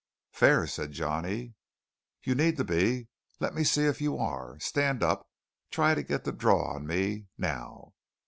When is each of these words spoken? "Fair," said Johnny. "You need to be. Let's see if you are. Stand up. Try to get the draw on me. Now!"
"Fair," 0.31 0.65
said 0.65 0.93
Johnny. 0.93 1.53
"You 2.23 2.33
need 2.33 2.57
to 2.57 2.63
be. 2.63 3.09
Let's 3.39 3.69
see 3.69 3.85
if 3.85 4.01
you 4.01 4.17
are. 4.17 4.59
Stand 4.59 5.03
up. 5.03 5.29
Try 5.69 5.93
to 5.93 6.01
get 6.01 6.23
the 6.23 6.31
draw 6.31 6.73
on 6.73 6.87
me. 6.87 7.27
Now!" 7.37 7.93